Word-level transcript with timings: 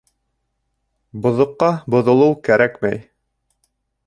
Боҙоҡҡа 1.25 1.69
боҙолоу 1.97 2.35
кәрәкмәй. 2.49 3.03